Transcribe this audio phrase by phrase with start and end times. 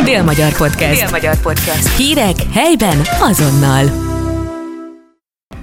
[0.00, 1.00] Dél-Magyar Podcast.
[1.00, 1.96] Dél-Magyar Podcast.
[1.96, 3.84] Hírek helyben azonnal.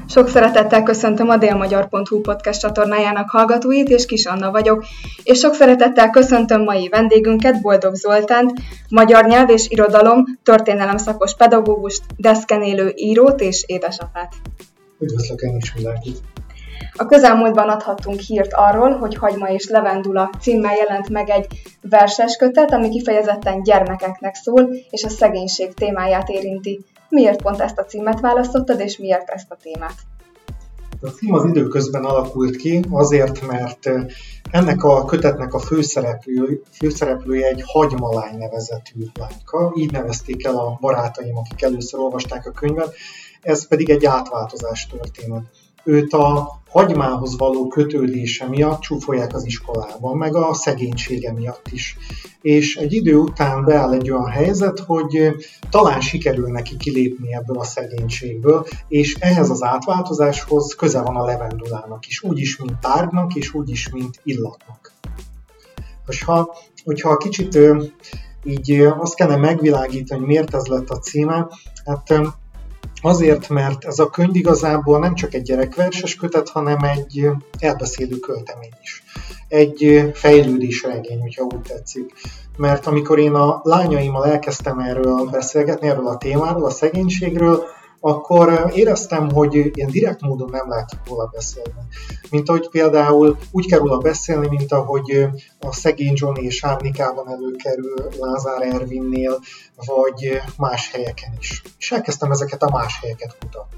[0.09, 4.85] Sok szeretettel köszöntöm a délmagyar.hu podcast csatornájának hallgatóit, és Kis Anna vagyok,
[5.23, 8.53] és sok szeretettel köszöntöm mai vendégünket, Boldog Zoltánt,
[8.89, 14.33] magyar nyelv és irodalom, történelem szakos pedagógust, deszken élő írót és édesapát.
[14.99, 16.17] Üdvözlök én is mindenkit!
[16.93, 21.47] A közelmúltban adhattunk hírt arról, hogy Hagyma és Levendula címmel jelent meg egy
[21.81, 26.85] verses kötet, ami kifejezetten gyermekeknek szól, és a szegénység témáját érinti.
[27.09, 29.95] Miért pont ezt a címet választottad, és miért ezt a témát?
[31.01, 33.89] A cím az időközben alakult ki, azért, mert
[34.51, 41.37] ennek a kötetnek a főszereplő, főszereplője egy hagymalány nevezetű lányka, így nevezték el a barátaim,
[41.37, 42.95] akik először olvasták a könyvet,
[43.41, 45.43] ez pedig egy átváltozás történet
[45.83, 51.97] őt a hagymához való kötődése miatt csúfolják az iskolában, meg a szegénysége miatt is.
[52.41, 55.35] És egy idő után beáll egy olyan helyzet, hogy
[55.69, 62.07] talán sikerül neki kilépni ebből a szegénységből, és ehhez az átváltozáshoz köze van a levendulának
[62.07, 64.93] is, úgyis, mint tárgynak, és úgyis, mint illatnak.
[66.05, 67.57] Most ha, hogyha kicsit
[68.43, 71.47] így azt kellene megvilágítani, hogy miért ez lett a címe,
[71.85, 72.13] hát
[73.01, 78.73] Azért, mert ez a könyv igazából nem csak egy gyerekverses kötet, hanem egy elbeszélő költemény
[78.81, 79.03] is.
[79.47, 82.13] Egy fejlődésregény, hogyha úgy tetszik.
[82.57, 87.63] Mert amikor én a lányaimmal elkezdtem erről beszélgetni, erről a témáról, a szegénységről,
[87.99, 91.79] akkor éreztem, hogy ilyen direkt módon nem lehet róla beszélni.
[92.29, 95.27] Mint ahogy például úgy kell róla beszélni, mint ahogy
[95.59, 99.39] a szegény Johnny és Árnikában előkerül Lázár Ervinnél,
[99.75, 101.61] vagy más helyeken is.
[101.79, 103.77] És elkezdtem ezeket a más helyeket mutatni.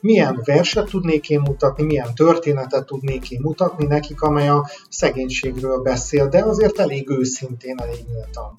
[0.00, 6.28] Milyen verset tudnék én mutatni, milyen történetet tudnék én mutatni nekik, amely a szegénységről beszél,
[6.28, 8.54] de azért elég őszintén, elég nyíltan.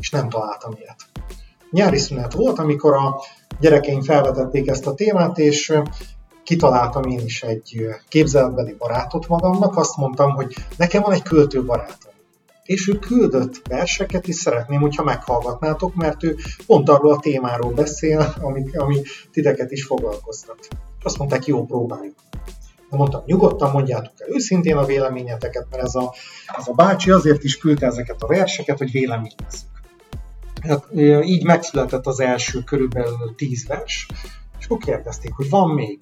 [0.00, 0.96] És nem találtam ilyet.
[1.74, 3.20] Nyári szünet volt, amikor a
[3.60, 5.72] gyerekeim felvetették ezt a témát, és
[6.44, 12.12] kitaláltam én is egy képzeletbeli barátot magamnak, azt mondtam, hogy nekem van egy költő barátom.
[12.64, 18.34] És ő küldött verseket, és szeretném, hogyha meghallgatnátok, mert ő pont arról a témáról beszél,
[18.40, 19.00] ami, ami
[19.32, 20.68] titeket is foglalkoztat.
[21.02, 22.16] Azt mondták, jó, próbáljuk.
[22.90, 26.14] De mondtam, nyugodtan mondjátok el őszintén a véleményeteket, mert ez a,
[26.58, 29.73] ez a bácsi azért is küldte ezeket a verseket, hogy véleményezzük.
[30.68, 30.86] Hát,
[31.24, 34.06] így megszületett az első körülbelül tíz vers,
[34.58, 35.98] és akkor kérdezték, hogy van még.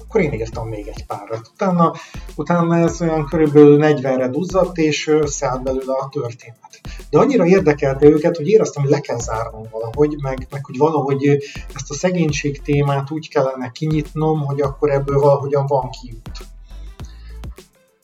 [0.00, 1.50] Akkor én írtam még egy párat.
[1.54, 1.92] Utána,
[2.36, 6.80] utána ez olyan körülbelül 40-re duzzadt, és összeállt belőle a történet.
[7.10, 11.26] De annyira érdekelte őket, hogy éreztem, hogy le kell zárnom valahogy, meg, meg hogy valahogy
[11.74, 16.30] ezt a szegénység témát úgy kellene kinyitnom, hogy akkor ebből valahogyan van kiút.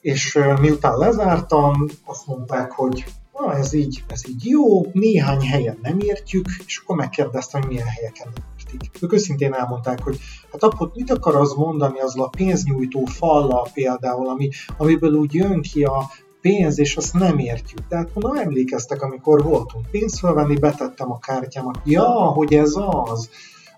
[0.01, 3.05] És miután lezártam, azt mondták, hogy
[3.39, 7.87] na ez így, ez így jó, néhány helyen nem értjük, és akkor megkérdeztem, hogy milyen
[7.87, 9.03] helyeken nem értik.
[9.03, 10.19] Ők őszintén elmondták, hogy
[10.53, 15.63] hát akkor mit akar az mondani azzal a pénznyújtó fallal például, ami, amiből úgy jön
[15.63, 17.89] ki a pénz, és azt nem értjük.
[17.89, 21.79] Tehát mondom, emlékeztek, amikor voltunk pénzt felvenni, betettem a kártyámat.
[21.85, 23.31] Ja, hogy ez az.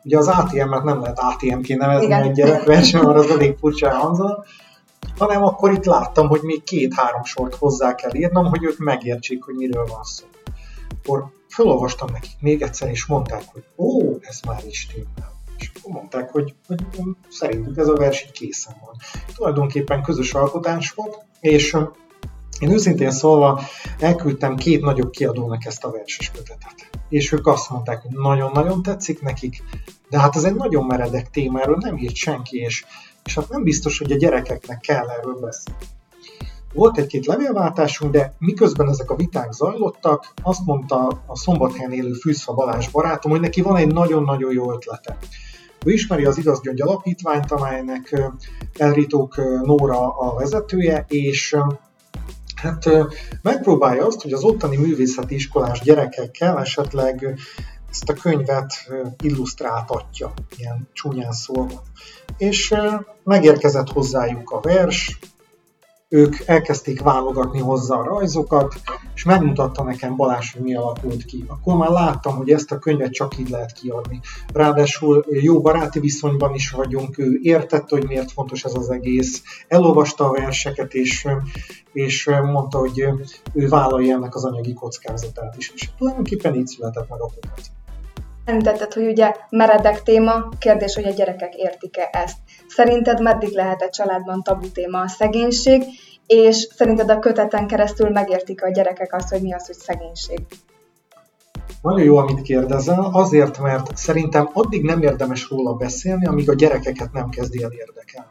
[0.04, 2.22] Ugye az ATM-et nem lehet ATM-ként nevezni Igen.
[2.22, 4.46] egy gyerekversen, mert az elég furcsa hangzat
[5.18, 9.54] hanem akkor itt láttam, hogy még két-három sort hozzá kell írnom, hogy ők megértsék, hogy
[9.54, 10.24] miről van szó.
[11.02, 15.34] Akkor felolvastam nekik még egyszer, és mondták, hogy ó, ez már is stimmel.
[15.58, 16.80] És mondták, hogy, hogy
[17.28, 18.94] szerintük ez a vers így készen van.
[19.34, 21.76] Tulajdonképpen közös alkotás volt, és
[22.60, 23.60] én őszintén szólva
[23.98, 26.90] elküldtem két nagyobb kiadónak ezt a verses kötetet.
[27.08, 29.62] És ők azt mondták, hogy nagyon-nagyon tetszik nekik,
[30.10, 32.84] de hát ez egy nagyon meredek téma, erről nem írt senki, és
[33.26, 35.80] és hát nem biztos, hogy a gyerekeknek kell erről beszélni.
[36.72, 42.52] Volt egy-két levélváltásunk, de miközben ezek a viták zajlottak, azt mondta a szombathelyen élő Fűszfa
[42.52, 45.16] Balázs barátom, hogy neki van egy nagyon-nagyon jó ötlete.
[45.84, 48.32] Ő ismeri az Igaz Gyöngy Alapítványt, amelynek
[48.76, 51.56] Elritók Nóra a vezetője, és
[52.54, 52.88] hát
[53.42, 57.38] megpróbálja azt, hogy az ottani művészeti iskolás gyerekekkel esetleg
[57.90, 58.72] ezt a könyvet
[59.22, 61.82] illusztráltatja, ilyen csúnyán szólva.
[62.36, 62.74] És
[63.24, 65.18] megérkezett hozzájuk a vers,
[66.08, 68.74] ők elkezdték válogatni hozzá a rajzokat,
[69.14, 71.44] és megmutatta nekem Balázs, hogy mi alakult ki.
[71.46, 74.20] Akkor már láttam, hogy ezt a könyvet csak így lehet kiadni.
[74.52, 80.24] Ráadásul jó baráti viszonyban is vagyunk, ő értette, hogy miért fontos ez az egész, elolvasta
[80.24, 81.26] a verseket, és,
[81.92, 83.08] és mondta, hogy
[83.52, 85.72] ő vállalja ennek az anyagi kockázatát is.
[85.74, 87.70] És tulajdonképpen így született meg a kötet.
[88.46, 92.36] Említetted, hogy ugye meredek téma, kérdés, hogy a gyerekek értik-e ezt.
[92.68, 95.82] Szerinted meddig lehet egy családban tabu téma a szegénység,
[96.26, 100.38] és szerinted a köteten keresztül megértik a gyerekek azt, hogy mi az, hogy szegénység?
[101.82, 107.12] Nagyon jó, amit kérdezel, azért, mert szerintem addig nem érdemes róla beszélni, amíg a gyerekeket
[107.12, 108.30] nem kezdi el érdekelni.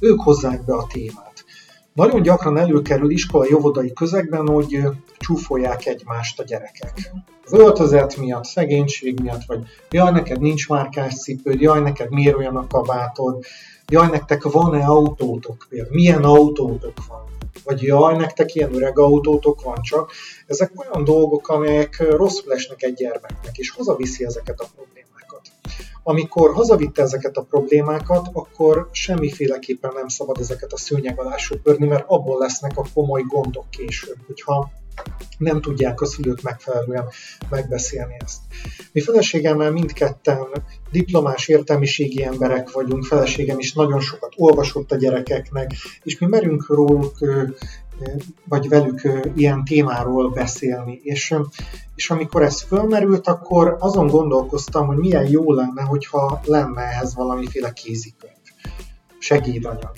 [0.00, 1.44] Ők hozzák be a témát.
[1.92, 4.80] Nagyon gyakran előkerül iskolai óvodai közegben, hogy
[5.18, 7.12] csúfolják egymást a gyerekek.
[7.52, 12.66] Öltözet miatt, szegénység miatt, vagy jaj, neked nincs márkás cipőd, jaj, neked miért olyan a
[12.66, 13.44] kabátod,
[13.88, 17.24] jaj, nektek van-e autótok például, milyen autótok van,
[17.64, 20.12] vagy jaj, nektek ilyen öreg autótok van csak.
[20.46, 25.40] Ezek olyan dolgok, amelyek rosszul esnek egy gyermeknek, és hazaviszi ezeket a problémákat.
[26.02, 32.04] Amikor hazavitte ezeket a problémákat, akkor semmiféleképpen nem szabad ezeket a szőnyeg alá söpörni, mert
[32.06, 34.70] abból lesznek a komoly gondok később, hogyha
[35.38, 37.08] nem tudják a szülők megfelelően
[37.50, 38.40] megbeszélni ezt.
[38.92, 40.46] Mi feleségemmel mindketten
[40.90, 45.72] diplomás értelmiségi emberek vagyunk, feleségem is nagyon sokat olvasott a gyerekeknek,
[46.02, 47.18] és mi merünk róluk
[48.44, 51.00] vagy velük ilyen témáról beszélni.
[51.02, 51.34] És,
[51.94, 57.72] és amikor ez fölmerült, akkor azon gondolkoztam, hogy milyen jó lenne, hogyha lenne ehhez valamiféle
[57.72, 58.32] kézikönyv,
[59.18, 59.92] segédanyag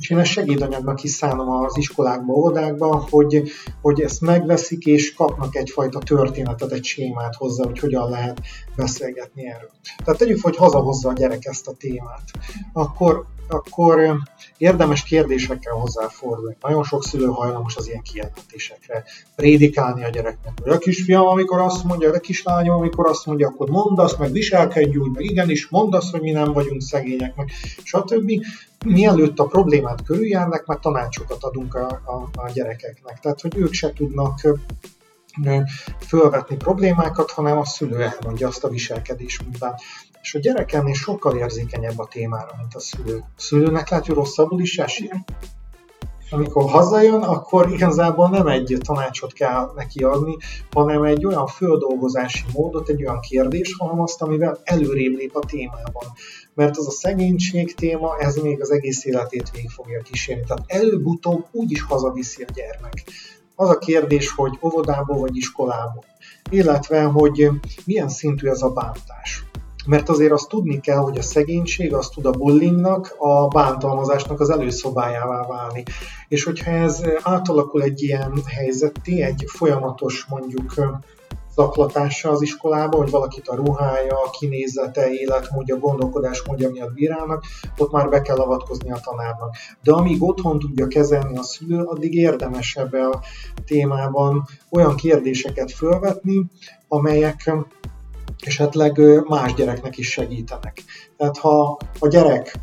[0.00, 3.42] és én ezt segédanyagnak is szánom az iskolákban, óvodákban, hogy,
[3.82, 8.40] hogy ezt megveszik, és kapnak egyfajta történetet, egy sémát hozzá, hogy hogyan lehet
[8.76, 9.70] beszélgetni erről.
[10.04, 12.24] Tehát tegyük, hogy hazahozza a gyerek ezt a témát,
[12.72, 14.16] akkor, akkor
[14.56, 16.56] érdemes kérdésekkel hozzáfordulni.
[16.60, 19.04] Nagyon sok szülő hajlamos az ilyen kijelentésekre.
[19.36, 23.68] Prédikálni a gyereknek, hogy a kisfiam, amikor azt mondja, a kislányom, amikor azt mondja, akkor
[23.68, 27.50] mondd azt, meg viselkedj úgy, meg igenis, mondd azt, hogy mi nem vagyunk szegények, meg
[27.84, 28.30] stb
[28.84, 33.18] mielőtt a problémát körüljárnak, már tanácsokat adunk a, a, a gyerekeknek.
[33.18, 34.40] Tehát, hogy ők se tudnak
[36.06, 39.80] fölvetni problémákat, hanem a szülő elmondja azt a viselkedés mintát.
[40.22, 43.16] És a gyerek ennél sokkal érzékenyebb a témára, mint a szülő.
[43.16, 45.14] A szülőnek lehet, hogy rosszabbul is esik.
[46.30, 50.36] Amikor hazajön, akkor igazából nem egy tanácsot kell neki adni,
[50.70, 56.12] hanem egy olyan földolgozási módot, egy olyan kérdés, hanem amivel előrébb lép a témában
[56.60, 60.44] mert az a szegénység téma, ez még az egész életét végig fogja kísérni.
[60.46, 63.04] Tehát előbb-utóbb úgyis hazaviszi a gyermek.
[63.54, 66.04] Az a kérdés, hogy óvodából vagy iskolából,
[66.50, 67.48] illetve, hogy
[67.84, 69.44] milyen szintű ez a bántás.
[69.86, 74.50] Mert azért azt tudni kell, hogy a szegénység az tud a bullyingnak, a bántalmazásnak az
[74.50, 75.82] előszobájává válni.
[76.28, 80.74] És hogyha ez átalakul egy ilyen helyzetté, egy folyamatos mondjuk
[81.54, 87.44] zaklatása az iskolába, hogy valakit a ruhája, a kinézete, életmódja, gondolkodásmódja miatt bírálnak,
[87.78, 89.56] ott már be kell avatkozni a tanárnak.
[89.82, 93.20] De amíg otthon tudja kezelni a szülő, addig érdemes ebbe a
[93.66, 96.44] témában olyan kérdéseket felvetni,
[96.88, 97.50] amelyek
[98.40, 100.82] esetleg más gyereknek is segítenek.
[101.16, 102.58] Tehát ha a gyerek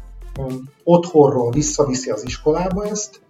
[0.84, 3.22] otthonról visszaviszi az iskolába ezt,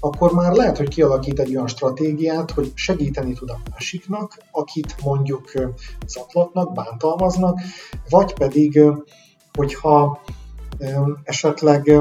[0.00, 5.52] akkor már lehet, hogy kialakít egy olyan stratégiát, hogy segíteni tud a másiknak, akit mondjuk
[6.06, 7.60] zaklatnak, bántalmaznak,
[8.08, 8.80] vagy pedig,
[9.52, 10.20] hogyha
[11.24, 11.92] esetleg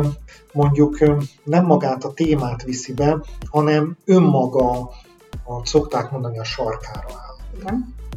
[0.51, 0.97] mondjuk
[1.43, 4.79] nem magát a témát viszi be, hanem önmaga,
[5.45, 7.71] a, szokták mondani, a sarkára áll.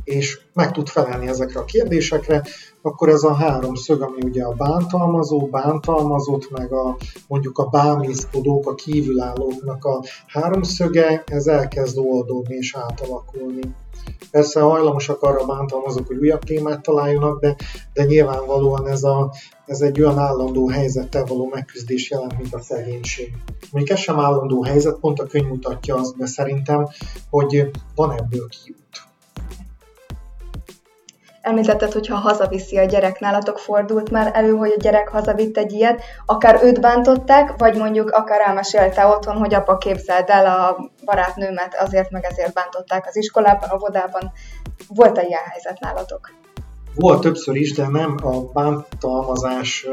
[0.05, 2.43] És meg tud felelni ezekre a kérdésekre,
[2.83, 6.97] akkor ez a három szög, ami ugye a bántalmazó, bántalmazott, meg a
[7.29, 13.61] mondjuk a bámészkodók, a kívülállóknak a háromszöge, ez elkezd oldódni és átalakulni.
[14.31, 17.57] Persze hajlamosak arra bántalmazók, hogy újabb témát találjanak, de,
[17.93, 19.33] de nyilvánvalóan ez, a,
[19.67, 23.33] ez egy olyan állandó helyzettel való megküzdés jelent, mint a szegénység.
[23.73, 26.89] Még ez sem állandó helyzet, pont a könyv mutatja azt be szerintem,
[27.31, 29.13] hogy van ebből kiút.
[31.45, 35.73] Említetted, hogy ha hazaviszi a gyerek, nálatok fordult már elő, hogy a gyerek hazavitt egy
[35.73, 41.75] ilyet, akár őt bántották, vagy mondjuk akár elmesélte otthon, hogy apa képzeld el a barátnőmet,
[41.81, 44.33] azért meg ezért bántották az iskolában, a vodában.
[44.89, 46.33] Volt-e ilyen helyzet nálatok?
[46.95, 49.87] Volt többször is, de nem a bántalmazás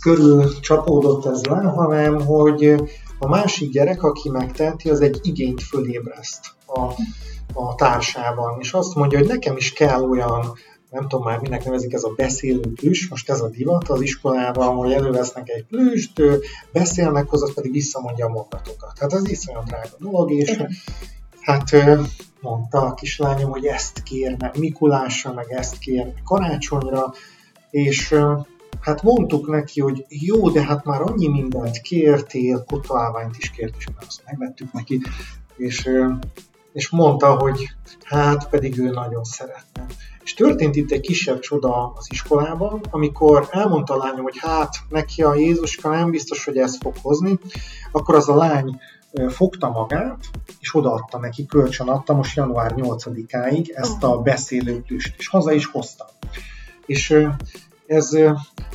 [0.00, 2.74] körül csapódott ez le, hanem hogy
[3.18, 6.92] a másik gyerek, aki megteheti, az egy igényt fölébreszt a
[7.54, 10.52] a társában, és azt mondja, hogy nekem is kell olyan,
[10.90, 14.76] nem tudom már minek nevezik ez a beszélő plüss, most ez a divat az iskolában,
[14.76, 16.22] hogy elővesznek egy plüst,
[16.72, 18.98] beszélnek hozzá, pedig visszamondja a mondatokat.
[18.98, 20.62] Hát ez iszonyat drága dolog, és
[21.40, 21.70] hát
[22.40, 27.12] mondta a kislányom, hogy ezt kérne Mikulásra, meg ezt kérne karácsonyra,
[27.70, 28.14] és
[28.80, 33.86] hát mondtuk neki, hogy jó, de hát már annyi mindent kértél, kotalálványt is kért, és
[33.86, 35.00] már azt megvettük neki,
[35.56, 35.88] és
[36.72, 37.68] és mondta, hogy
[38.04, 39.86] hát pedig ő nagyon szeretne.
[40.24, 45.22] És történt itt egy kisebb csoda az iskolában, amikor elmondta a lányom, hogy hát neki
[45.22, 47.38] a Jézuska nem biztos, hogy ezt fog hozni,
[47.92, 48.80] akkor az a lány
[49.28, 50.24] fogta magát,
[50.60, 56.08] és odaadta neki, kölcsön adta most január 8-áig ezt a beszélőplüst, és haza is hozta.
[56.86, 57.16] És
[57.90, 58.16] ez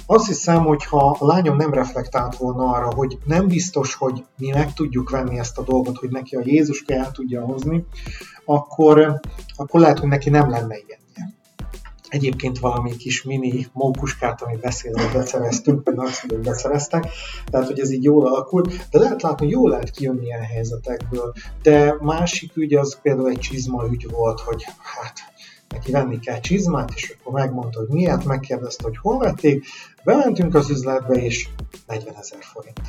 [0.05, 4.49] azt hiszem, hogy ha a lányom nem reflektált volna arra, hogy nem biztos, hogy mi
[4.49, 7.85] meg tudjuk venni ezt a dolgot, hogy neki a Jézus el tudja hozni,
[8.45, 9.19] akkor,
[9.55, 11.03] akkor lehet, hogy neki nem lenne ilyen
[12.09, 17.05] egyébként valami kis mini mókuskát, amit beszélve beszereztünk, vagy nagyszülők beszereztek,
[17.51, 21.33] tehát hogy ez így jól alakult, de lehet látni, hogy jól lehet kijönni ilyen helyzetekből.
[21.61, 25.13] De másik ügy az például egy csizma ügy volt, hogy hát
[25.69, 29.65] neki venni kell csizmát, és akkor megmondta, hogy miért, megkérdezte, hogy hol vették,
[30.03, 31.47] bementünk az üzletbe, és
[31.87, 32.81] 40 ezer forint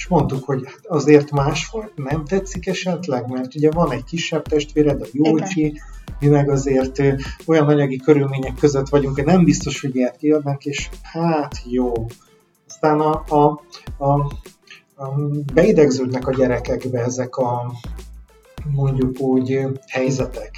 [0.00, 5.02] és mondtuk, hogy hát azért másfajt nem tetszik esetleg, mert ugye van egy kisebb testvéred,
[5.02, 5.80] a Jócsi,
[6.20, 7.02] mi meg azért
[7.46, 11.92] olyan anyagi körülmények között vagyunk, hogy nem biztos, hogy ilyet kiadnak, és hát jó.
[12.68, 13.60] Aztán a, a,
[13.96, 14.12] a,
[14.94, 15.14] a
[15.54, 17.72] beidegződnek a gyerekekbe ezek a
[18.70, 20.50] mondjuk úgy helyzetek.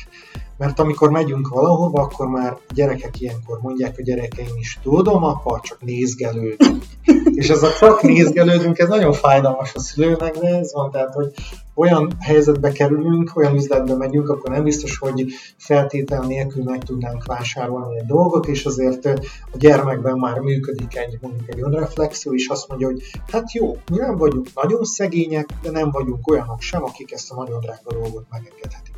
[0.62, 5.60] Mert amikor megyünk valahova, akkor már a gyerekek ilyenkor mondják a gyerekeim is, tudom, apa,
[5.62, 6.84] csak nézgelődünk.
[7.40, 11.32] és ez a csak nézgelődünk, ez nagyon fájdalmas a szülőnek, de ez van, tehát, hogy
[11.74, 15.26] olyan helyzetbe kerülünk, olyan üzletbe megyünk, akkor nem biztos, hogy
[15.56, 19.06] feltétel nélkül meg tudnánk vásárolni egy dolgot, és azért
[19.52, 23.02] a gyermekben már működik egy, mondjuk egy önreflexió, és azt mondja, hogy
[23.32, 27.34] hát jó, mi nem vagyunk nagyon szegények, de nem vagyunk olyanok sem, akik ezt a
[27.34, 28.91] nagyon drága dolgot megengedhetik.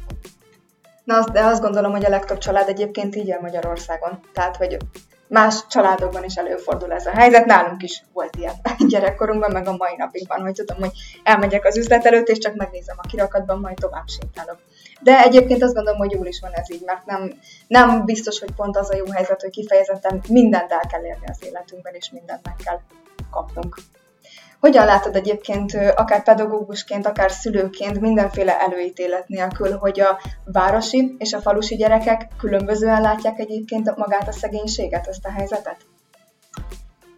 [1.05, 4.21] Na, de azt gondolom, hogy a legtöbb család egyébként így él Magyarországon.
[4.33, 4.77] Tehát, hogy
[5.27, 7.45] más családokban is előfordul ez a helyzet.
[7.45, 8.55] Nálunk is volt ilyen
[8.89, 10.93] gyerekkorunkban, meg a mai napig van, hogy tudom, hogy
[11.23, 14.59] elmegyek az üzlet előtt, és csak megnézem a kirakatban, majd tovább sétálok.
[15.01, 17.33] De egyébként azt gondolom, hogy jól is van ez így, mert nem,
[17.67, 21.39] nem biztos, hogy pont az a jó helyzet, hogy kifejezetten mindent el kell érni az
[21.41, 22.81] életünkben, és mindent meg kell
[23.31, 23.77] kapnunk.
[24.65, 31.41] Hogyan látod egyébként, akár pedagógusként, akár szülőként, mindenféle előítélet nélkül, hogy a városi és a
[31.41, 35.77] falusi gyerekek különbözően látják egyébként magát a szegénységet, ezt a helyzetet?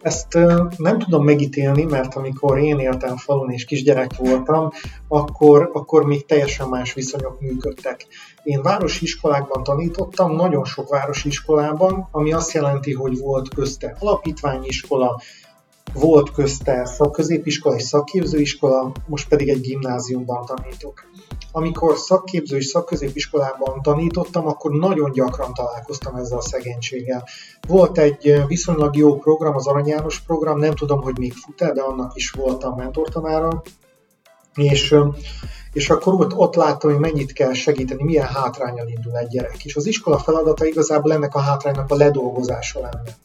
[0.01, 0.33] Ezt
[0.77, 4.69] nem tudom megítélni, mert amikor én éltem falun és kisgyerek voltam,
[5.07, 8.07] akkor, akkor még teljesen más viszonyok működtek.
[8.43, 15.21] Én városi iskolákban tanítottam, nagyon sok városi iskolában, ami azt jelenti, hogy volt közte alapítványiskola,
[15.93, 21.05] volt közte szakközépiskola és szakképzőiskola, most pedig egy gimnáziumban tanítok.
[21.51, 27.27] Amikor szakképző és szakközépiskolában tanítottam, akkor nagyon gyakran találkoztam ezzel a szegénységgel.
[27.67, 31.81] Volt egy viszonylag jó program, az Arany János program, nem tudom, hogy még fut de
[31.81, 33.61] annak is voltam mentortanára,
[34.53, 34.95] és
[35.73, 39.65] és akkor ott, ott láttam, hogy mennyit kell segíteni, milyen hátrányal indul egy gyerek.
[39.65, 43.15] És az iskola feladata igazából ennek a hátránynak a ledolgozása lenne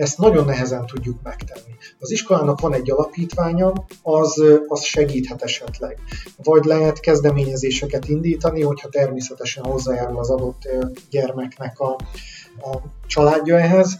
[0.00, 1.74] ezt nagyon nehezen tudjuk megtenni.
[1.98, 5.98] Az iskolának van egy alapítványa, az, az segíthet esetleg.
[6.42, 10.68] Vagy lehet kezdeményezéseket indítani, hogyha természetesen hozzájárul az adott
[11.10, 11.90] gyermeknek a,
[12.60, 12.76] a
[13.06, 13.98] családja ehhez,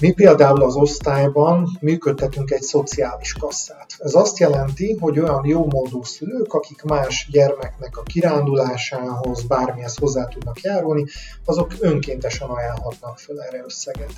[0.00, 3.94] mi például az osztályban működtetünk egy szociális kasszát.
[3.98, 10.24] Ez azt jelenti, hogy olyan jó módú szülők, akik más gyermeknek a kirándulásához, bármihez hozzá
[10.24, 11.04] tudnak járulni,
[11.44, 14.12] azok önkéntesen ajánlhatnak fel erre összeget.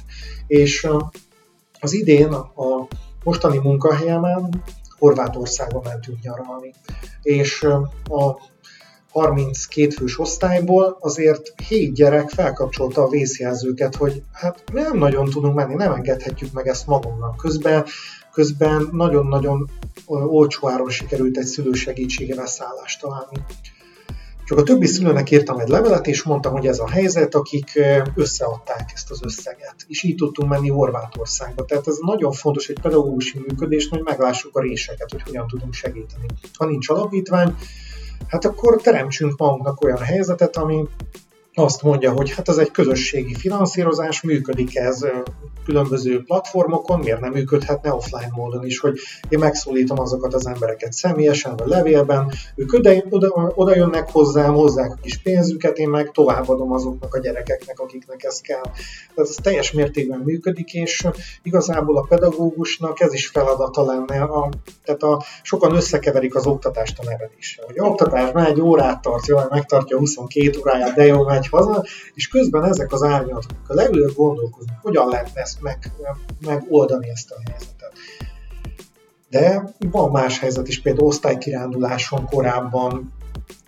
[0.46, 0.86] És
[1.80, 2.86] az idén a
[3.24, 4.62] mostani munkahelyemen
[4.98, 6.74] Horvátországba mentünk nyaralni,
[7.22, 7.62] és
[8.04, 8.38] a
[9.10, 15.74] 32 fős osztályból azért 7 gyerek felkapcsolta a vészjelzőket, hogy hát nem nagyon tudunk menni,
[15.74, 17.36] nem engedhetjük meg ezt magunknak.
[17.36, 17.84] Közben,
[18.32, 19.70] közben nagyon-nagyon
[20.06, 23.38] olcsó áron sikerült egy szülő segítségével szállást találni.
[24.44, 27.80] Csak a többi szülőnek írtam egy levelet, és mondtam, hogy ez a helyzet, akik
[28.14, 29.74] összeadták ezt az összeget.
[29.86, 31.64] És így tudtunk menni Horvátországba.
[31.64, 36.26] Tehát ez nagyon fontos egy pedagógusi működés, hogy meglássuk a réseket, hogy hogyan tudunk segíteni.
[36.58, 37.54] Ha nincs alapítvány,
[38.28, 40.88] hát akkor teremtsünk magunknak olyan helyzetet, ami
[41.60, 45.04] azt mondja, hogy hát ez egy közösségi finanszírozás, működik ez
[45.64, 48.98] különböző platformokon, miért nem működhetne offline módon is, hogy
[49.28, 54.90] én megszólítom azokat az embereket személyesen vagy levélben, ők oda, oda, oda jönnek hozzám, hozzák
[54.90, 58.62] a kis pénzüket, én meg továbbadom azoknak a gyerekeknek, akiknek ez kell.
[59.14, 61.06] Tehát ez teljes mértékben működik, és
[61.42, 64.22] igazából a pedagógusnak ez is feladata lenne.
[64.22, 64.48] A,
[64.84, 67.64] tehát a, sokan összekeverik az oktatást a neveléssel.
[67.66, 72.64] Hogy oktatás egy órát tart, jól megtartja 22 óráját, de jó, megy haza, és közben
[72.64, 75.92] ezek az árnyalatok, a leülők gondolkozni, hogyan lehetne ezt meg,
[76.40, 77.92] megoldani ezt a helyzetet.
[79.28, 83.12] De van más helyzet is, például osztálykiránduláson korábban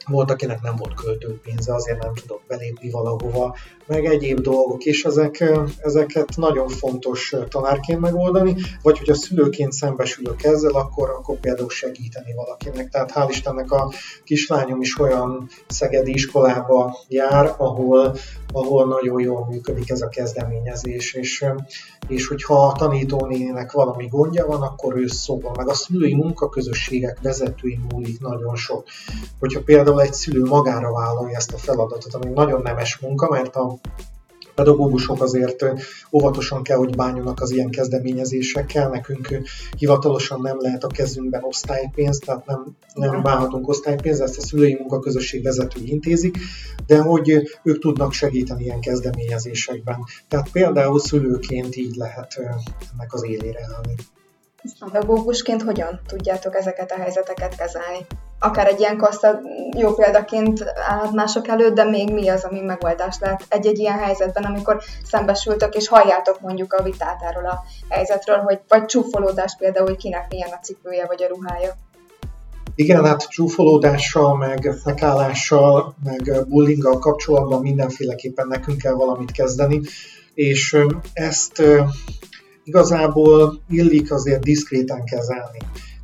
[0.07, 5.45] volt, akinek nem volt költőpénze, azért nem tudott belépni valahova, meg egyéb dolgok, és ezek,
[5.79, 12.35] ezeket nagyon fontos tanárként megoldani, vagy hogy a szülőként szembesülök ezzel, akkor, akkor például segíteni
[12.35, 12.89] valakinek.
[12.89, 13.93] Tehát hál' Istennek a
[14.25, 18.17] kislányom is olyan szegedi iskolába jár, ahol,
[18.53, 21.45] ahol nagyon jól működik ez a kezdeményezés, és,
[22.09, 27.79] és hogyha a tanítónének valami gondja van, akkor ő szóval, meg a szülői munkaközösségek vezetői
[27.93, 28.85] múlik nagyon sok.
[29.39, 33.72] Hogyha például egy szülő magára vállalja ezt a feladatot, ami nagyon nemes munka, mert a
[34.55, 35.65] pedagógusok azért
[36.13, 38.89] óvatosan kell, hogy bánjanak az ilyen kezdeményezésekkel.
[38.89, 39.29] Nekünk
[39.79, 45.43] hivatalosan nem lehet a kezünkben osztálypénz, tehát nem, nem bánhatunk osztálypénzt, ezt a szülői munkaközösség
[45.43, 46.37] vezetői intézik,
[46.87, 49.97] de hogy ők tudnak segíteni ilyen kezdeményezésekben.
[50.29, 52.35] Tehát például szülőként így lehet
[52.93, 53.95] ennek az élére állni.
[54.79, 58.07] Pedagógusként hogyan tudjátok ezeket a helyzeteket kezelni?
[58.39, 59.41] Akár egy ilyen kassa
[59.77, 64.45] jó példaként állt mások előtt, de még mi az, ami megoldás lehet egy-egy ilyen helyzetben,
[64.45, 69.97] amikor szembesültök, és halljátok mondjuk a vitát erről a helyzetről, hogy vagy csúfolódás például, hogy
[69.97, 71.77] kinek milyen a cipője vagy a ruhája.
[72.75, 79.81] Igen, hát csúfolódással, meg fekálással, meg bullyinggal kapcsolatban mindenféleképpen nekünk kell valamit kezdeni,
[80.35, 80.77] és
[81.13, 81.63] ezt
[82.65, 85.59] igazából illik azért diszkréten kezelni.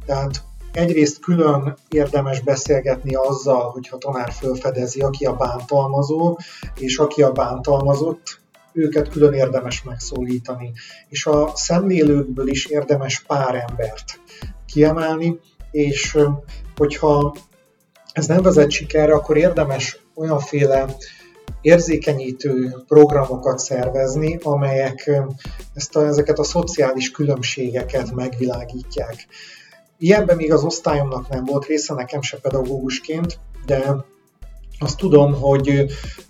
[0.07, 6.39] Tehát egyrészt külön érdemes beszélgetni azzal, hogyha tanár fölfedezi, aki a bántalmazó,
[6.79, 8.41] és aki a bántalmazott,
[8.73, 10.73] őket külön érdemes megszólítani.
[11.09, 14.21] És a szemlélőkből is érdemes pár embert
[14.67, 15.39] kiemelni,
[15.71, 16.19] és
[16.77, 17.35] hogyha
[18.13, 20.87] ez nem vezet sikerre, akkor érdemes olyanféle
[21.61, 25.11] érzékenyítő programokat szervezni, amelyek
[25.75, 29.27] ezt a, ezeket a szociális különbségeket megvilágítják.
[29.99, 33.95] Ilyenben még az osztályomnak nem volt része, nekem se pedagógusként, de
[34.79, 35.87] azt tudom, hogy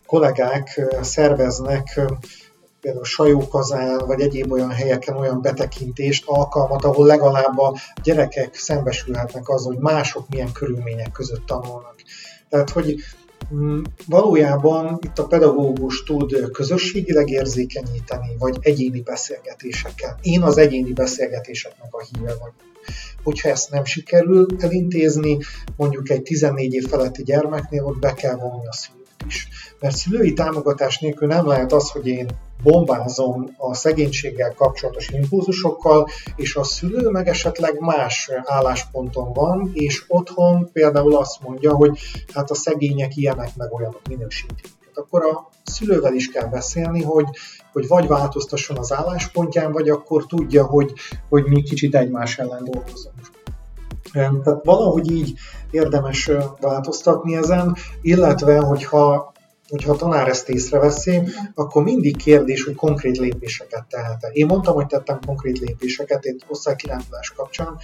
[0.07, 2.01] kollégák szerveznek
[2.81, 9.65] például Sajókazán, vagy egyéb olyan helyeken olyan betekintést, alkalmat, ahol legalább a gyerekek szembesülhetnek az,
[9.65, 11.95] hogy mások milyen körülmények között tanulnak.
[12.49, 12.95] Tehát, hogy
[14.07, 20.18] valójában itt a pedagógus tud közösségileg érzékenyíteni, vagy egyéni beszélgetésekkel.
[20.23, 22.54] Én az egyéni beszélgetéseknek a híve vagyok.
[23.23, 25.39] Hogyha ezt nem sikerül elintézni,
[25.76, 29.49] mondjuk egy 14 év feletti gyermeknél, ott be kell vonni a szülőt is.
[29.80, 32.26] Mert szülői támogatás nélkül nem lehet az, hogy én
[32.71, 40.71] bombázom a szegénységgel kapcsolatos impulzusokkal, és a szülő meg esetleg más állásponton van, és otthon
[40.73, 41.99] például azt mondja, hogy
[42.35, 44.67] hát a szegények ilyenek meg olyanok minősítik.
[44.95, 47.26] Akkor a szülővel is kell beszélni, hogy,
[47.73, 50.93] hogy vagy változtasson az álláspontján, vagy akkor tudja, hogy,
[51.28, 53.15] hogy mi kicsit egymás ellen dolgozunk.
[54.13, 55.35] Tehát valahogy így
[55.71, 59.33] érdemes változtatni ezen, illetve hogyha
[59.69, 61.23] hogyha a tanár ezt észreveszi,
[61.54, 64.28] akkor mindig kérdés, hogy konkrét lépéseket tehet-e.
[64.33, 67.78] Én mondtam, hogy tettem konkrét lépéseket itt osztálykirándulás kapcsán,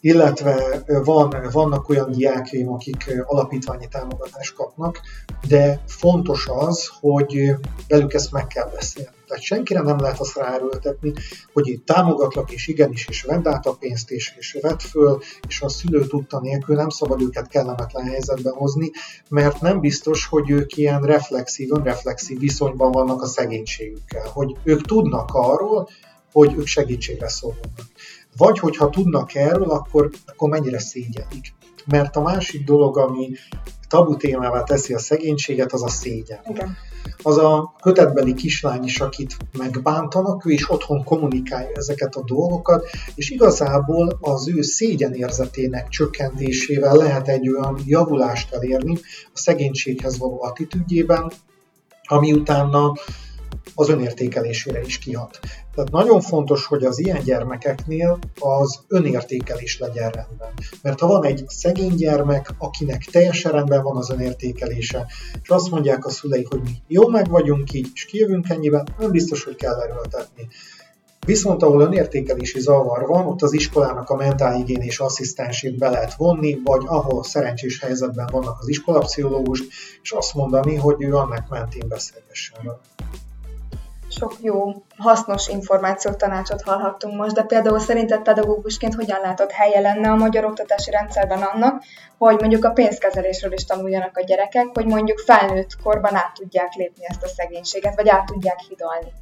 [0.00, 5.00] illetve van, vannak olyan diákjaim, akik alapítványi támogatást kapnak,
[5.48, 7.54] de fontos az, hogy
[7.88, 9.15] velük ezt meg kell beszélni.
[9.26, 11.12] Tehát senkire nem lehet azt ráerőltetni,
[11.52, 15.60] hogy itt támogatlak, és igenis, és vedd át a pénzt, és, és vedd föl, és
[15.60, 18.90] a szülő tudta nélkül nem szabad őket kellemetlen helyzetbe hozni,
[19.28, 25.30] mert nem biztos, hogy ők ilyen reflexív, önreflexív viszonyban vannak a szegénységükkel, hogy ők tudnak
[25.32, 25.88] arról,
[26.32, 27.86] hogy ők segítségre szorulnak.
[28.36, 31.54] Vagy hogyha tudnak erről, akkor, akkor mennyire szégyelik.
[31.86, 33.30] Mert a másik dolog, ami
[33.88, 36.40] tabu témává teszi a szegénységet, az a szégyen.
[36.48, 36.76] Igen.
[37.22, 43.30] Az a kötetbeli kislány is, akit megbántanak, ő is otthon kommunikálja ezeket a dolgokat, és
[43.30, 48.98] igazából az ő szégyenérzetének csökkentésével lehet egy olyan javulást elérni
[49.32, 51.32] a szegénységhez való attitűdjében,
[52.02, 52.92] ami utána
[53.74, 55.38] az önértékelésére is kihat.
[55.74, 60.52] Tehát nagyon fontos, hogy az ilyen gyermekeknél az önértékelés legyen rendben.
[60.82, 65.06] Mert ha van egy szegény gyermek, akinek teljesen rendben van az önértékelése,
[65.42, 69.10] és azt mondják a szülei, hogy mi jó meg vagyunk így, és kijövünk ennyiben, nem
[69.10, 70.48] biztos, hogy kell erőltetni.
[71.26, 76.82] Viszont ahol önértékelési zavar van, ott az iskolának a mentálhigiénés asszisztensét be lehet vonni, vagy
[76.86, 79.64] ahol szerencsés helyzetben vannak az iskolapszichológust,
[80.02, 82.78] és azt mondani, hogy ő annak mentén beszélgessen
[84.18, 90.10] sok jó, hasznos információt, tanácsot hallhattunk most, de például szerinted pedagógusként hogyan látod helye lenne
[90.10, 91.82] a magyar oktatási rendszerben annak,
[92.18, 97.04] hogy mondjuk a pénzkezelésről is tanuljanak a gyerekek, hogy mondjuk felnőtt korban át tudják lépni
[97.06, 99.12] ezt a szegénységet, vagy át tudják hidalni?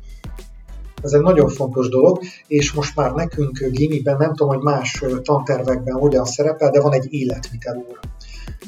[1.03, 5.95] Ez egy nagyon fontos dolog, és most már nekünk gimiben, nem tudom, hogy más tantervekben
[5.95, 8.01] hogyan szerepel, de van egy életvitel óra.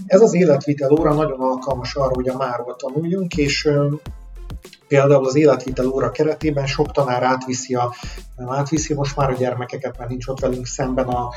[0.06, 3.68] Ez az életvitel óra nagyon alkalmas arra, hogy a máról tanuljunk, és
[4.88, 7.94] Például az életvitel óra keretében sok tanár átviszi, a,
[8.36, 11.30] nem átviszi most már a gyermekeket, mert nincs ott velünk szemben a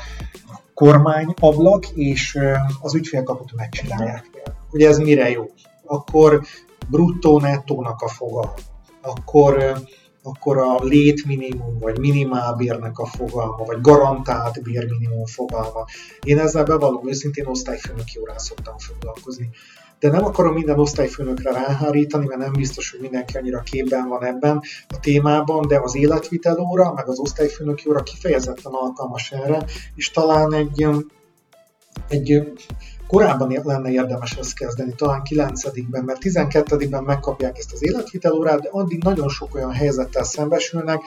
[0.74, 2.38] kormány ablak, és
[2.80, 4.30] az ügyfélkaput megcsinálják.
[4.70, 5.50] Ugye ez mire jó?
[5.84, 6.40] Akkor
[6.88, 8.54] bruttó nettónak a fogalma,
[9.00, 9.80] akkor,
[10.22, 15.84] akkor a létminimum, vagy minimálbérnek a fogalma, vagy garantált bérminimum fogalma.
[16.22, 19.50] Én ezzel bevallom őszintén osztályfőnöki órán szoktam foglalkozni
[20.00, 24.60] de nem akarom minden osztályfőnökre ráhárítani, mert nem biztos, hogy mindenki annyira képben van ebben
[24.88, 30.86] a témában, de az életvitelóra, meg az osztályfőnöki óra kifejezetten alkalmas erre, és talán egy,
[32.08, 32.44] egy
[33.06, 39.02] korábban lenne érdemes ezt kezdeni, talán 9-ben, mert 12-ben megkapják ezt az életvitelórát, de addig
[39.02, 41.02] nagyon sok olyan helyzettel szembesülnek,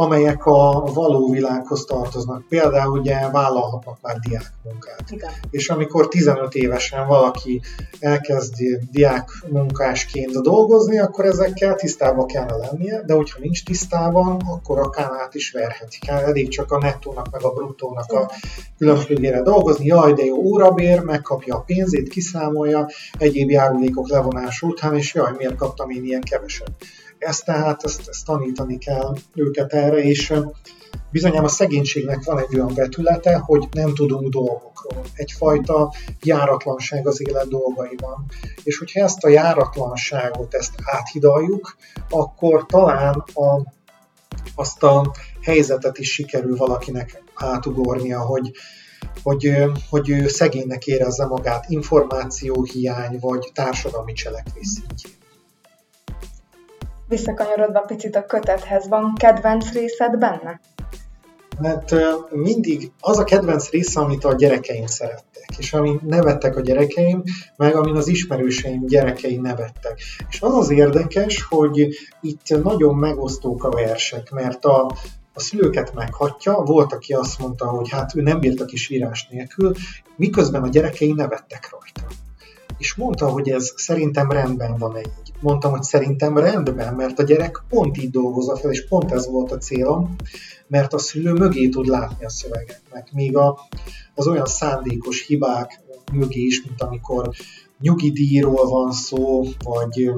[0.00, 2.44] amelyek a való világhoz tartoznak.
[2.48, 5.10] Például ugye vállalhatnak már diákmunkát.
[5.10, 5.30] Igen.
[5.50, 7.60] És amikor 15 évesen valaki
[8.00, 8.54] elkezd
[8.90, 15.50] diákmunkásként dolgozni, akkor ezekkel tisztában kellene lennie, de hogyha nincs tisztában, akkor a kánát is
[15.50, 15.98] verheti.
[16.06, 18.30] Elég csak a nettónak meg a bruttónak a
[18.78, 19.86] különbségére dolgozni.
[19.86, 25.56] Jaj, de jó órabér, megkapja a pénzét, kiszámolja, egyéb járulékok levonása után, és jaj, miért
[25.56, 26.70] kaptam én ilyen keveset.
[27.18, 30.32] Ezt tehát, ezt, ezt tanítani kell őket erre, és
[31.10, 35.04] bizonyám a szegénységnek van egy olyan vetülete, hogy nem tudunk dolgokról.
[35.14, 38.24] Egyfajta járatlanság az élet dolgaiban.
[38.62, 41.76] És hogyha ezt a járatlanságot, ezt áthidaljuk,
[42.08, 43.62] akkor talán a,
[44.54, 48.50] azt a helyzetet is sikerül valakinek átugornia, hogy,
[49.22, 49.56] hogy,
[49.90, 55.17] hogy ő szegénynek érezze magát információhiány vagy társadalmi cselekvés szintjén
[57.08, 60.60] visszakanyarodva picit a kötethez, van kedvenc részed benne?
[61.60, 61.94] Mert
[62.30, 67.22] mindig az a kedvenc része, amit a gyerekeim szerettek, és amin nevettek a gyerekeim,
[67.56, 70.00] meg amin az ismerőseim gyerekei nevettek.
[70.28, 71.88] És az az érdekes, hogy
[72.20, 74.90] itt nagyon megosztók a versek, mert a,
[75.34, 79.28] a szülőket meghatja, volt, aki azt mondta, hogy hát ő nem bírt a kis írás
[79.30, 79.72] nélkül,
[80.16, 82.14] miközben a gyerekei nevettek rajta.
[82.78, 87.62] És mondta, hogy ez szerintem rendben van így mondtam, hogy szerintem rendben, mert a gyerek
[87.68, 90.16] pont így dolgozza fel, és pont ez volt a célom,
[90.66, 93.58] mert a szülő mögé tud látni a szövegeknek, még a,
[94.14, 95.80] az olyan szándékos hibák
[96.12, 97.30] mögé is, mint amikor
[97.80, 100.10] nyugidíjról van szó, vagy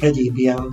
[0.00, 0.70] egyéb ilyen,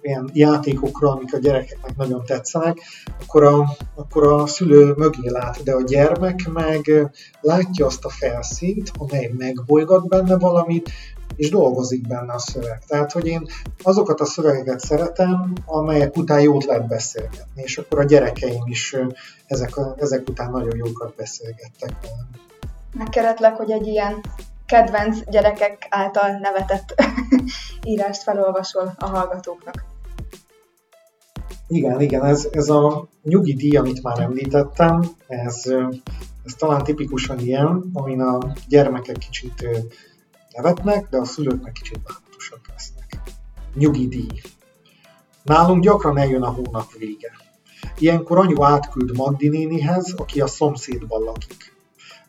[0.00, 2.78] ilyen játékokra, amik a gyerekeknek nagyon tetszenek,
[3.22, 8.90] akkor a, akkor a szülő mögé lát, de a gyermek meg látja azt a felszínt,
[8.98, 10.90] amely megbolygat benne valamit,
[11.36, 12.82] és dolgozik benne a szöveg.
[12.86, 13.48] Tehát, hogy én
[13.82, 18.96] azokat a szövegeket szeretem, amelyek után jót lehet beszélgetni, és akkor a gyerekeim is
[19.46, 22.28] ezek, ezek után nagyon jókat beszélgettek velem.
[22.94, 24.20] Megkeretlek, hogy egy ilyen
[24.66, 26.94] kedvenc gyerekek által nevetett
[27.82, 29.84] írást felolvasol a hallgatóknak.
[31.68, 35.62] Igen, igen, ez, ez a nyugi díj, amit már említettem, ez,
[36.44, 39.66] ez talán tipikusan ilyen, amin a gyermekek kicsit
[40.52, 43.20] nevetnek, de a szülők meg kicsit bánatosak lesznek.
[43.74, 44.40] Nyugi díj.
[45.42, 47.32] Nálunk gyakran eljön a hónap vége.
[47.98, 51.75] Ilyenkor anyu átküld Magdi nénihez, aki a szomszédban lakik.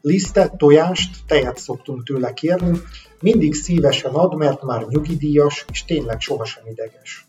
[0.08, 2.82] Lisztet, tojást, tejet szoktunk tőle kérni,
[3.22, 7.26] mindig szívesen ad, mert már nyugidíjas, és tényleg sohasem ideges.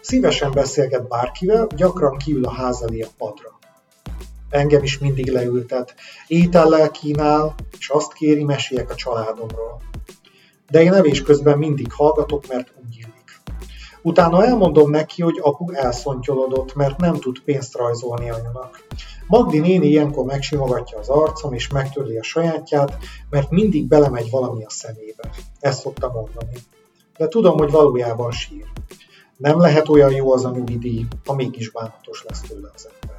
[0.00, 3.58] Szívesen beszélget bárkivel, gyakran kiül a ház elé a padra.
[4.50, 5.94] Engem is mindig leültet,
[6.26, 9.80] étellel kínál, és azt kéri, meséljek a családomról
[10.72, 13.40] de én evés közben mindig hallgatok, mert úgy illik.
[14.02, 18.86] Utána elmondom neki, hogy apu elszontyolodott, mert nem tud pénzt rajzolni anyunak.
[19.32, 22.98] Magdi néni ilyenkor megsimogatja az arcom és megtörli a sajátját,
[23.30, 25.30] mert mindig belemegy valami a szemébe.
[25.60, 26.56] Ezt szokta mondani.
[27.16, 28.64] De tudom, hogy valójában sír.
[29.36, 33.18] Nem lehet olyan jó az a nyugidíj, ha mégis bánatos lesz tőle az ember.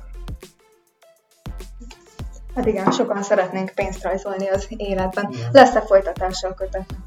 [2.56, 5.30] Hát igen, sokan szeretnénk pénzt rajzolni az életben.
[5.32, 5.49] Igen.
[5.52, 6.99] Lesz-e folytatása a kötetnek?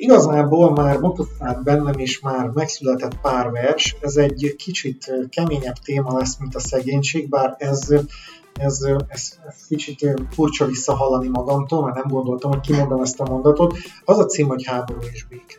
[0.00, 6.38] Igazából már mutatták bennem is már megszületett pár vers, ez egy kicsit keményebb téma lesz,
[6.38, 7.90] mint a szegénység, bár ez,
[8.52, 13.76] ez, ez, ez kicsit furcsa visszahallani magamtól, mert nem gondoltam, hogy kimondom ezt a mondatot.
[14.04, 15.56] Az a cím, hogy háború és béke.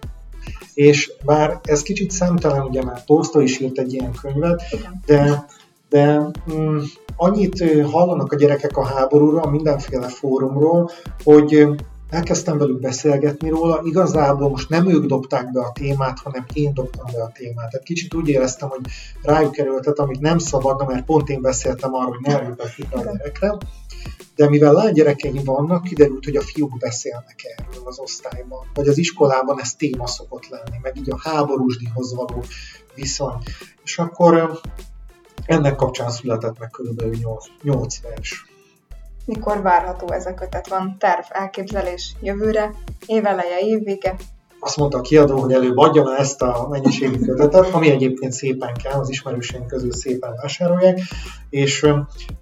[0.74, 4.64] És bár ez kicsit számtalan, ugye már Tolstoy is írt egy ilyen könyvet,
[5.06, 5.46] de,
[5.90, 6.80] de mm,
[7.16, 10.90] annyit hallanak a gyerekek a háborúról, mindenféle fórumról,
[11.24, 11.68] hogy
[12.10, 17.06] elkezdtem velük beszélgetni róla, igazából most nem ők dobták be a témát, hanem én dobtam
[17.12, 17.70] be a témát.
[17.70, 18.82] Tehát kicsit úgy éreztem, hogy
[19.22, 23.58] rájuk kerültet, amit nem szabadna, mert pont én beszéltem arról, hogy ne erőltetjük a gyerekre.
[24.36, 28.98] De mivel lány gyerekeim vannak, kiderült, hogy a fiúk beszélnek erről az osztályban, vagy az
[28.98, 32.44] iskolában ez téma szokott lenni, meg így a háborúsdihoz való
[32.96, 33.38] viszony.
[33.84, 34.60] És akkor
[35.46, 38.49] ennek kapcsán született meg körülbelül 8, 8 vers.
[39.30, 40.68] Mikor várható ez a kötet?
[40.68, 42.72] Van terv, elképzelés jövőre,
[43.06, 44.16] éveleje, évvége?
[44.60, 49.00] Azt mondta a kiadó, hogy előbb adja ezt a mennyiségű kötetet, ami egyébként szépen kell,
[49.00, 51.00] az ismerőseink közül szépen vásárolják,
[51.50, 51.86] és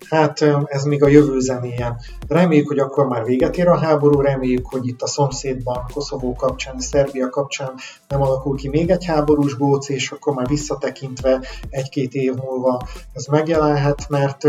[0.09, 1.95] hát ez még a jövő zenéje.
[2.27, 6.79] Reméljük, hogy akkor már véget ér a háború, reméljük, hogy itt a szomszédban, Koszovó kapcsán,
[6.79, 7.71] Szerbia kapcsán
[8.07, 13.25] nem alakul ki még egy háborús góc, és akkor már visszatekintve egy-két év múlva ez
[13.25, 14.43] megjelenhet, mert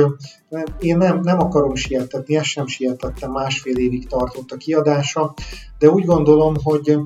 [0.80, 5.34] én nem, nem akarom sietetni, ezt sem sietettem, másfél évig tartott a kiadása,
[5.78, 6.98] de úgy gondolom, hogy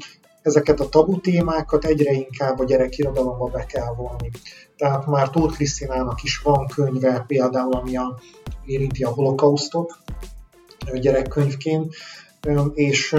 [0.42, 4.30] ezeket a tabu témákat egyre inkább a gyerekirodalomba be kell vonni.
[4.76, 8.18] Tehát már Tóth Krisztinának is van könyve, például ami a,
[8.64, 9.92] érinti a holokausztot
[10.94, 11.94] gyerekkönyvként,
[12.74, 13.16] és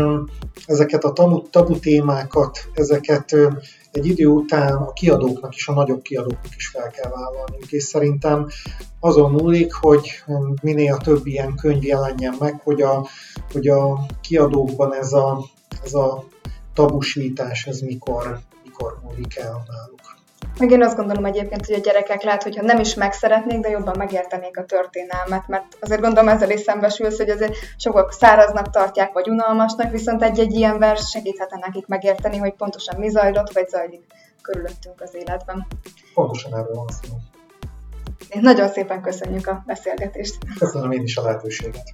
[0.65, 3.36] ezeket a tabu, tabu témákat, ezeket
[3.91, 8.47] egy idő után a kiadóknak is, a nagyobb kiadóknak is fel kell vállalniuk, és szerintem
[8.99, 10.23] azon múlik, hogy
[10.62, 13.07] minél több ilyen könyv jelenjen meg, hogy a,
[13.51, 15.45] hogy a kiadókban ez a,
[15.83, 16.23] ez a
[16.73, 20.01] tabusítás, ez mikor, mikor múlik el náluk.
[20.59, 23.97] Meg én azt gondolom egyébként, hogy a gyerekek lehet, hogyha nem is megszeretnék, de jobban
[23.97, 29.29] megértenék a történelmet, mert azért gondolom ezzel is szembesülsz, hogy azért sokak száraznak tartják, vagy
[29.29, 34.03] unalmasnak, viszont egy-egy ilyen vers segíthetne nekik megérteni, hogy pontosan mi zajlott, vagy zajlik
[34.41, 35.67] körülöttünk az életben.
[36.13, 37.15] Pontosan erről van szó.
[38.41, 40.38] Nagyon szépen köszönjük a beszélgetést.
[40.59, 41.93] Köszönöm én is a lehetőséget.